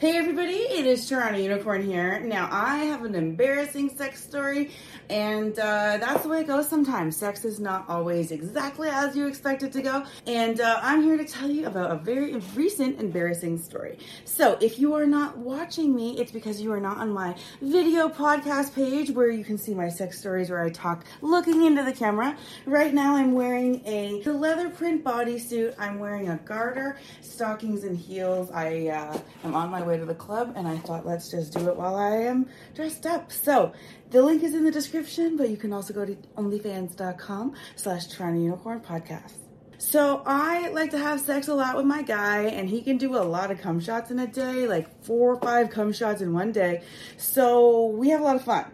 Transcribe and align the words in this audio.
Hey 0.00 0.16
everybody, 0.16 0.52
it 0.52 0.86
is 0.86 1.08
Toronto 1.08 1.40
Unicorn 1.40 1.84
here. 1.84 2.20
Now 2.20 2.48
I 2.52 2.84
have 2.84 3.04
an 3.04 3.16
embarrassing 3.16 3.96
sex 3.96 4.22
story, 4.22 4.70
and 5.10 5.58
uh, 5.58 5.96
that's 5.98 6.22
the 6.22 6.28
way 6.28 6.42
it 6.42 6.46
goes 6.46 6.68
sometimes. 6.68 7.16
Sex 7.16 7.44
is 7.44 7.58
not 7.58 7.84
always 7.88 8.30
exactly 8.30 8.88
as 8.90 9.16
you 9.16 9.26
expect 9.26 9.64
it 9.64 9.72
to 9.72 9.82
go, 9.82 10.04
and 10.24 10.60
uh, 10.60 10.78
I'm 10.84 11.02
here 11.02 11.16
to 11.16 11.24
tell 11.24 11.50
you 11.50 11.66
about 11.66 11.90
a 11.90 11.96
very 11.96 12.36
recent 12.54 13.00
embarrassing 13.00 13.58
story. 13.58 13.98
So 14.24 14.56
if 14.60 14.78
you 14.78 14.94
are 14.94 15.04
not 15.04 15.36
watching 15.36 15.96
me, 15.96 16.16
it's 16.20 16.30
because 16.30 16.60
you 16.60 16.72
are 16.72 16.80
not 16.80 16.98
on 16.98 17.10
my 17.10 17.34
video 17.60 18.08
podcast 18.08 18.76
page 18.76 19.10
where 19.10 19.30
you 19.30 19.42
can 19.42 19.58
see 19.58 19.74
my 19.74 19.88
sex 19.88 20.16
stories 20.20 20.48
where 20.48 20.62
I 20.62 20.70
talk 20.70 21.06
looking 21.22 21.64
into 21.64 21.82
the 21.82 21.92
camera. 21.92 22.38
Right 22.66 22.94
now 22.94 23.16
I'm 23.16 23.32
wearing 23.32 23.82
a 23.84 24.22
leather 24.30 24.70
print 24.70 25.02
bodysuit. 25.02 25.74
I'm 25.76 25.98
wearing 25.98 26.28
a 26.28 26.36
garter, 26.36 27.00
stockings, 27.20 27.82
and 27.82 27.96
heels. 27.98 28.48
I 28.52 28.90
uh, 28.90 29.18
am 29.42 29.56
on 29.56 29.70
my 29.70 29.87
way 29.88 29.96
to 29.96 30.04
the 30.04 30.14
club 30.14 30.52
and 30.56 30.68
I 30.68 30.76
thought 30.78 31.06
let's 31.06 31.30
just 31.30 31.52
do 31.52 31.68
it 31.68 31.76
while 31.76 31.96
I 31.96 32.16
am 32.16 32.46
dressed 32.74 33.06
up. 33.06 33.32
So 33.32 33.72
the 34.10 34.22
link 34.22 34.42
is 34.42 34.54
in 34.54 34.64
the 34.64 34.70
description, 34.70 35.36
but 35.36 35.50
you 35.50 35.56
can 35.56 35.72
also 35.72 35.92
go 35.92 36.04
to 36.04 36.14
onlyfans.com 36.36 37.54
slash 37.76 38.06
Toronto 38.06 38.40
Unicorn 38.40 38.80
Podcast. 38.80 39.32
So 39.78 40.22
I 40.26 40.68
like 40.70 40.90
to 40.90 40.98
have 40.98 41.20
sex 41.20 41.46
a 41.46 41.54
lot 41.54 41.76
with 41.76 41.86
my 41.86 42.02
guy, 42.02 42.46
and 42.46 42.68
he 42.68 42.82
can 42.82 42.96
do 42.96 43.16
a 43.16 43.22
lot 43.22 43.52
of 43.52 43.60
cum 43.60 43.78
shots 43.78 44.10
in 44.10 44.18
a 44.18 44.26
day, 44.26 44.66
like 44.66 45.04
four 45.04 45.34
or 45.34 45.40
five 45.40 45.70
cum 45.70 45.92
shots 45.92 46.20
in 46.20 46.32
one 46.32 46.50
day. 46.50 46.82
So 47.16 47.86
we 47.86 48.08
have 48.08 48.20
a 48.20 48.24
lot 48.24 48.34
of 48.34 48.42
fun. 48.42 48.64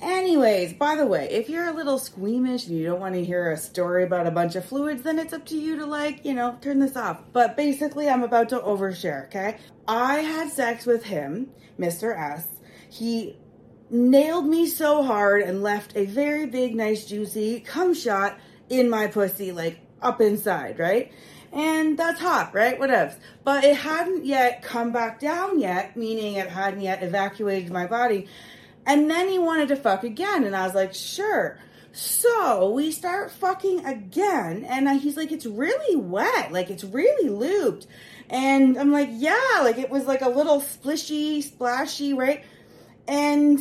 Anyways, 0.00 0.74
by 0.74 0.96
the 0.96 1.06
way, 1.06 1.28
if 1.30 1.48
you're 1.48 1.68
a 1.68 1.72
little 1.72 1.98
squeamish 1.98 2.66
and 2.66 2.76
you 2.76 2.84
don't 2.84 3.00
want 3.00 3.14
to 3.14 3.24
hear 3.24 3.50
a 3.50 3.56
story 3.56 4.04
about 4.04 4.26
a 4.26 4.30
bunch 4.30 4.56
of 4.56 4.64
fluids, 4.64 5.02
then 5.02 5.18
it's 5.18 5.32
up 5.32 5.46
to 5.46 5.56
you 5.56 5.76
to 5.76 5.86
like, 5.86 6.24
you 6.24 6.34
know, 6.34 6.58
turn 6.60 6.80
this 6.80 6.96
off. 6.96 7.22
But 7.32 7.56
basically, 7.56 8.08
I'm 8.08 8.22
about 8.22 8.48
to 8.50 8.58
overshare, 8.58 9.26
okay? 9.26 9.58
I 9.86 10.16
had 10.16 10.50
sex 10.50 10.84
with 10.84 11.04
him, 11.04 11.50
Mr. 11.78 12.18
S. 12.18 12.48
He 12.90 13.36
nailed 13.90 14.46
me 14.46 14.66
so 14.66 15.02
hard 15.02 15.42
and 15.42 15.62
left 15.62 15.96
a 15.96 16.04
very 16.06 16.46
big, 16.46 16.74
nice, 16.74 17.06
juicy 17.06 17.60
cum 17.60 17.94
shot 17.94 18.38
in 18.68 18.90
my 18.90 19.06
pussy, 19.06 19.52
like 19.52 19.80
up 20.02 20.20
inside, 20.20 20.78
right? 20.78 21.12
And 21.52 21.96
that's 21.96 22.20
hot, 22.20 22.52
right? 22.52 22.78
Whatever. 22.78 23.14
But 23.44 23.62
it 23.62 23.76
hadn't 23.76 24.26
yet 24.26 24.62
come 24.62 24.90
back 24.90 25.20
down 25.20 25.60
yet, 25.60 25.96
meaning 25.96 26.34
it 26.34 26.48
hadn't 26.48 26.80
yet 26.80 27.02
evacuated 27.02 27.70
my 27.70 27.86
body. 27.86 28.26
And 28.86 29.10
then 29.10 29.28
he 29.28 29.38
wanted 29.38 29.68
to 29.68 29.76
fuck 29.76 30.04
again. 30.04 30.44
And 30.44 30.54
I 30.54 30.64
was 30.64 30.74
like, 30.74 30.94
sure. 30.94 31.58
So 31.92 32.70
we 32.70 32.90
start 32.90 33.30
fucking 33.30 33.86
again. 33.86 34.64
And 34.64 34.88
he's 35.00 35.16
like, 35.16 35.32
it's 35.32 35.46
really 35.46 35.96
wet. 35.96 36.52
Like, 36.52 36.70
it's 36.70 36.84
really 36.84 37.28
looped. 37.28 37.86
And 38.28 38.78
I'm 38.78 38.90
like, 38.90 39.10
yeah, 39.12 39.60
like 39.62 39.78
it 39.78 39.90
was 39.90 40.06
like 40.06 40.22
a 40.22 40.28
little 40.28 40.60
splishy, 40.60 41.42
splashy, 41.42 42.14
right? 42.14 42.44
And 43.06 43.58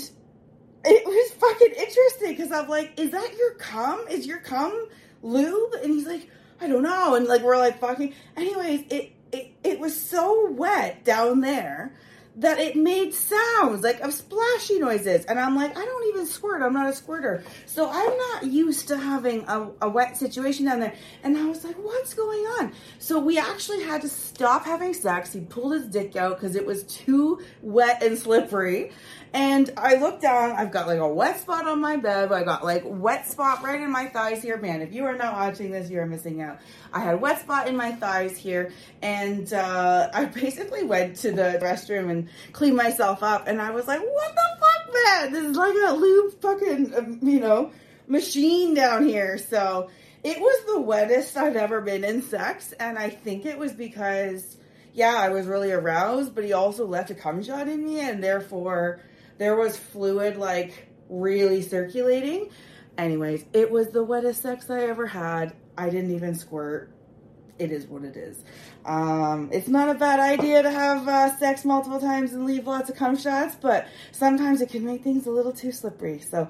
it 0.86 1.06
was 1.06 1.32
fucking 1.34 1.74
interesting 1.78 2.30
because 2.30 2.52
I'm 2.52 2.68
like, 2.68 3.00
is 3.00 3.12
that 3.12 3.36
your 3.38 3.54
cum? 3.56 4.06
Is 4.10 4.26
your 4.26 4.40
cum 4.40 4.88
lube? 5.22 5.74
And 5.76 5.94
he's 5.94 6.08
like, 6.08 6.30
I 6.60 6.68
don't 6.68 6.84
know. 6.84 7.16
And 7.16 7.28
like, 7.28 7.42
we're 7.42 7.58
like 7.58 7.80
fucking. 7.80 8.14
Anyways, 8.36 8.86
it, 8.90 9.12
it, 9.32 9.52
it 9.64 9.80
was 9.80 10.00
so 10.00 10.50
wet 10.52 11.04
down 11.04 11.42
there 11.42 11.94
that 12.36 12.60
it 12.60 12.76
made 12.76 13.14
sounds 13.14 13.84
like 13.84 14.00
of 14.00 14.14
splashy 14.14 14.80
noises. 14.80 15.26
And 15.26 15.40
I'm 15.40 15.56
like, 15.56 15.78
I 15.78 15.86
don't 15.86 16.08
even 16.10 16.26
squirt. 16.26 16.64
I'm 16.64 16.74
not 16.74 16.90
a 16.90 16.94
squirter. 16.94 17.44
So 17.66 17.90
I'm 17.90 18.18
not 18.18 18.46
used 18.46 18.88
to 18.88 18.98
having 18.98 19.46
a, 19.48 19.70
a, 19.82 19.90
wet 19.90 20.18
situation 20.18 20.66
down 20.66 20.80
there. 20.80 20.96
And 21.24 21.38
I 21.38 21.46
was 21.46 21.64
like, 21.64 21.76
what's 21.76 22.14
going 22.16 22.44
on? 22.60 22.74
So 22.98 23.20
we 23.20 23.38
actually 23.38 23.84
had 23.84 24.02
to 24.02 24.10
stop 24.10 24.66
having 24.66 24.94
sex. 24.94 25.32
He 25.32 25.42
pulled 25.42 25.74
his 25.74 25.86
dick 25.88 26.16
out 26.16 26.40
because 26.40 26.56
it 26.56 26.66
was 26.66 26.84
too 26.84 27.42
wet 27.62 28.02
and 28.02 28.18
slippery. 28.18 28.92
And 29.34 29.72
I 29.78 29.96
looked 29.96 30.22
down, 30.22 30.52
I've 30.52 30.72
got 30.72 30.86
like 30.86 31.00
a 31.00 31.08
wet 31.08 31.40
spot 31.40 31.68
on 31.68 31.82
my 31.82 31.98
bed. 31.98 32.32
I 32.32 32.44
got 32.44 32.64
like 32.64 32.84
wet 32.86 33.28
spot 33.28 33.64
right 33.64 33.82
in 33.82 33.92
my 33.92 34.06
thighs 34.06 34.44
here. 34.44 34.58
Man, 34.58 34.82
if 34.82 34.94
you 34.94 35.06
are 35.06 35.16
not 35.16 35.34
watching 35.34 35.72
this, 35.72 35.90
you're 35.90 36.06
missing 36.06 36.42
out. 36.42 36.60
I 36.92 37.00
had 37.00 37.20
wet 37.20 37.42
spot 37.42 37.68
in 37.68 37.76
my 37.76 37.94
thighs 37.94 38.38
here. 38.38 38.72
And 39.02 39.52
uh, 39.52 40.10
I 40.14 40.26
basically 40.42 40.84
went 40.84 41.16
to 41.18 41.32
the 41.32 41.60
restroom 41.62 42.12
and 42.12 42.23
cleaned 42.52 42.78
myself 42.78 43.24
up. 43.24 43.48
And 43.48 43.62
I 43.62 43.72
was 43.72 43.88
like, 43.88 44.00
what 44.00 44.36
the 44.36 44.60
fuck, 44.60 44.94
man? 44.94 45.34
This 45.34 45.46
is 45.46 45.58
like 45.58 45.76
a 45.88 45.94
lube 45.94 46.42
fucking, 46.42 46.96
um, 46.96 47.20
you 47.22 47.40
know, 47.40 47.72
machine 48.08 48.74
down 48.74 49.08
here. 49.08 49.38
So 49.38 49.90
it 50.24 50.40
was 50.40 50.66
the 50.66 50.82
wettest 50.82 51.38
I've 51.38 51.56
ever 51.56 51.82
been 51.82 52.04
in 52.04 52.22
sex. 52.22 52.74
And 52.74 52.98
I 52.98 53.10
think 53.10 53.46
it 53.46 53.58
was 53.58 53.74
because, 53.74 54.58
yeah, 54.94 55.16
I 55.16 55.30
was 55.30 55.48
really 55.48 55.72
aroused, 55.72 56.36
but 56.36 56.44
he 56.44 56.54
also 56.54 56.86
left 56.86 57.12
a 57.12 57.16
cum 57.16 57.44
shot 57.44 57.68
in 57.68 57.84
me. 57.84 58.00
And 58.00 58.24
therefore, 58.24 59.02
there 59.38 59.56
was 59.56 59.78
fluid 59.78 60.38
like 60.38 60.88
really 61.10 61.62
circulating. 61.62 62.50
Anyways, 62.98 63.46
it 63.54 63.72
was 63.72 63.90
the 63.90 64.04
wettest 64.04 64.42
sex 64.42 64.70
I 64.70 64.82
ever 64.84 65.08
had. 65.08 65.54
I 65.78 65.90
didn't 65.90 66.14
even 66.14 66.36
squirt. 66.36 66.92
It 67.60 67.72
is 67.72 67.86
what 67.86 68.04
it 68.04 68.18
is. 68.18 68.44
Um, 68.84 69.50
it's 69.52 69.68
not 69.68 69.90
a 69.90 69.94
bad 69.94 70.20
idea 70.20 70.64
to 70.64 70.72
have 70.72 71.08
uh, 71.08 71.38
sex 71.38 71.64
multiple 71.64 72.00
times 72.00 72.34
and 72.34 72.46
leave 72.46 72.66
lots 72.66 72.90
of 72.90 72.96
cum 72.96 73.16
shots, 73.16 73.56
but 73.56 73.88
sometimes 74.12 74.62
it 74.62 74.70
can 74.70 74.84
make 74.84 75.04
things 75.04 75.28
a 75.28 75.32
little 75.32 75.52
too 75.52 75.72
slippery. 75.72 76.20
So 76.20 76.48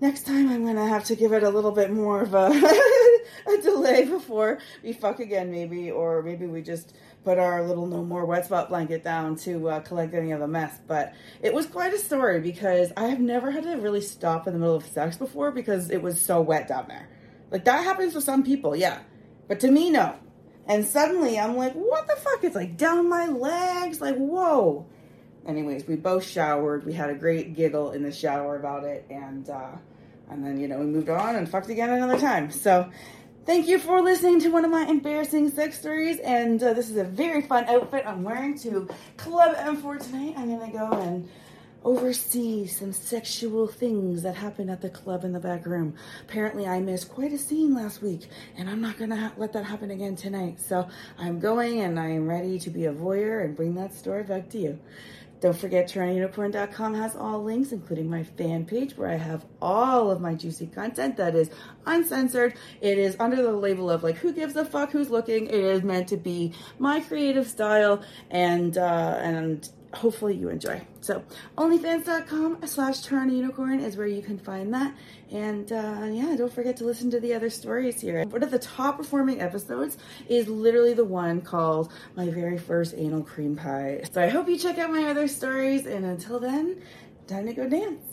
next 0.00 0.24
time 0.24 0.48
I'm 0.48 0.64
gonna 0.64 0.86
have 0.86 1.04
to 1.06 1.16
give 1.16 1.32
it 1.32 1.42
a 1.42 1.50
little 1.50 1.72
bit 1.72 1.90
more 1.90 2.22
of 2.22 2.34
a, 2.34 2.46
a 3.48 3.62
delay 3.62 4.04
before 4.04 4.58
we 4.82 4.92
fuck 4.92 5.18
again, 5.18 5.50
maybe, 5.50 5.90
or 5.90 6.22
maybe 6.22 6.46
we 6.46 6.62
just 6.62 6.94
put 7.24 7.38
our 7.38 7.66
little 7.66 7.86
no 7.86 8.04
more 8.04 8.24
wet 8.24 8.44
spot 8.44 8.68
blanket 8.68 9.02
down 9.02 9.36
to 9.36 9.68
uh, 9.68 9.80
collect 9.80 10.14
any 10.14 10.30
of 10.30 10.38
the 10.38 10.48
mess. 10.48 10.78
But 10.86 11.14
it 11.40 11.52
was 11.52 11.66
quite 11.66 11.94
a 11.94 11.98
story 11.98 12.40
because 12.40 12.92
I 12.96 13.06
have 13.08 13.20
never 13.20 13.50
had 13.50 13.64
to 13.64 13.74
really 13.74 14.00
stop 14.00 14.46
in 14.46 14.52
the 14.52 14.58
middle 14.60 14.76
of 14.76 14.86
sex 14.86 15.16
before 15.16 15.50
because 15.50 15.90
it 15.90 16.00
was 16.00 16.20
so 16.20 16.40
wet 16.40 16.68
down 16.68 16.86
there. 16.88 17.08
Like 17.50 17.64
that 17.64 17.84
happens 17.84 18.12
for 18.12 18.20
some 18.20 18.44
people, 18.44 18.74
yeah, 18.74 19.00
but 19.52 19.60
to 19.60 19.70
me, 19.70 19.90
no. 19.90 20.14
And 20.66 20.82
suddenly 20.82 21.38
I'm 21.38 21.58
like, 21.58 21.74
what 21.74 22.08
the 22.08 22.16
fuck? 22.16 22.42
It's 22.42 22.56
like 22.56 22.78
down 22.78 23.06
my 23.06 23.26
legs, 23.26 24.00
like 24.00 24.16
whoa. 24.16 24.86
Anyways, 25.46 25.86
we 25.86 25.94
both 25.94 26.24
showered. 26.24 26.86
We 26.86 26.94
had 26.94 27.10
a 27.10 27.14
great 27.14 27.54
giggle 27.54 27.90
in 27.90 28.02
the 28.02 28.12
shower 28.12 28.56
about 28.56 28.84
it, 28.84 29.04
and 29.10 29.50
uh, 29.50 29.72
and 30.30 30.42
then 30.42 30.58
you 30.58 30.68
know 30.68 30.78
we 30.78 30.86
moved 30.86 31.10
on 31.10 31.36
and 31.36 31.46
fucked 31.46 31.68
again 31.68 31.90
another 31.90 32.18
time. 32.18 32.50
So 32.50 32.90
Thank 33.44 33.66
you 33.66 33.78
for 33.80 34.00
listening 34.00 34.40
to 34.42 34.50
one 34.50 34.64
of 34.64 34.70
my 34.70 34.86
embarrassing 34.86 35.50
sex 35.50 35.78
stories. 35.78 36.18
And 36.20 36.62
uh, 36.62 36.74
this 36.74 36.88
is 36.88 36.96
a 36.96 37.02
very 37.04 37.42
fun 37.42 37.64
outfit 37.64 38.04
I'm 38.06 38.22
wearing 38.22 38.56
to 38.60 38.88
Club 39.16 39.56
M4 39.56 39.98
tonight. 39.98 40.34
I'm 40.38 40.46
going 40.56 40.70
to 40.70 40.78
go 40.78 40.92
and 40.92 41.28
oversee 41.84 42.66
some 42.66 42.92
sexual 42.92 43.66
things 43.66 44.22
that 44.22 44.34
happened 44.36 44.70
at 44.70 44.80
the 44.80 44.90
club 44.90 45.24
in 45.24 45.32
the 45.32 45.40
back 45.40 45.66
room. 45.66 45.94
Apparently, 46.22 46.66
I 46.66 46.80
missed 46.80 47.08
quite 47.08 47.32
a 47.32 47.38
scene 47.38 47.74
last 47.74 48.02
week, 48.02 48.28
and 48.56 48.68
I'm 48.70 48.80
not 48.80 48.98
to 48.98 49.16
ha- 49.16 49.32
let 49.36 49.52
that 49.52 49.64
happen 49.64 49.90
again 49.90 50.16
tonight. 50.16 50.60
So 50.60 50.88
I'm 51.18 51.40
going 51.40 51.80
and 51.80 51.98
I 51.98 52.10
am 52.10 52.28
ready 52.28 52.58
to 52.60 52.70
be 52.70 52.86
a 52.86 52.92
voyeur 52.92 53.44
and 53.44 53.56
bring 53.56 53.74
that 53.74 53.94
story 53.94 54.22
back 54.22 54.48
to 54.50 54.58
you. 54.58 54.78
Don't 55.42 55.58
forget, 55.58 55.88
TorontoUnicorn.com 55.88 56.94
has 56.94 57.16
all 57.16 57.42
links, 57.42 57.72
including 57.72 58.08
my 58.08 58.22
fan 58.22 58.64
page 58.64 58.96
where 58.96 59.10
I 59.10 59.16
have 59.16 59.44
all 59.60 60.08
of 60.08 60.20
my 60.20 60.34
juicy 60.34 60.68
content 60.68 61.16
that 61.16 61.34
is 61.34 61.50
uncensored. 61.84 62.54
It 62.80 62.96
is 62.96 63.16
under 63.18 63.42
the 63.42 63.50
label 63.50 63.90
of 63.90 64.04
like, 64.04 64.18
who 64.18 64.32
gives 64.32 64.54
a 64.54 64.64
fuck 64.64 64.92
who's 64.92 65.10
looking. 65.10 65.48
It 65.48 65.54
is 65.54 65.82
meant 65.82 66.06
to 66.10 66.16
be 66.16 66.54
my 66.78 67.00
creative 67.00 67.48
style 67.48 68.04
and, 68.30 68.78
uh, 68.78 69.18
and 69.20 69.68
hopefully 69.94 70.34
you 70.34 70.48
enjoy. 70.48 70.80
So 71.00 71.22
onlyfans.com 71.58 72.66
slash 72.66 73.00
Toronto 73.00 73.34
Unicorn 73.34 73.80
is 73.80 73.96
where 73.96 74.06
you 74.06 74.22
can 74.22 74.38
find 74.38 74.72
that. 74.74 74.94
And 75.30 75.70
uh, 75.72 76.08
yeah, 76.10 76.34
don't 76.36 76.52
forget 76.52 76.76
to 76.78 76.84
listen 76.84 77.10
to 77.10 77.20
the 77.20 77.34
other 77.34 77.50
stories 77.50 78.00
here. 78.00 78.24
One 78.24 78.42
of 78.42 78.50
the 78.50 78.58
top 78.58 78.98
performing 78.98 79.40
episodes 79.40 79.98
is 80.28 80.48
literally 80.48 80.94
the 80.94 81.04
one 81.04 81.40
called 81.40 81.92
My 82.16 82.28
Very 82.28 82.58
First 82.58 82.94
Anal 82.96 83.22
Cream 83.22 83.56
Pie. 83.56 84.02
So 84.12 84.22
I 84.22 84.28
hope 84.28 84.48
you 84.48 84.58
check 84.58 84.78
out 84.78 84.90
my 84.90 85.04
other 85.04 85.28
stories. 85.28 85.86
And 85.86 86.04
until 86.04 86.38
then, 86.38 86.82
time 87.26 87.46
to 87.46 87.52
go 87.52 87.68
dance. 87.68 88.11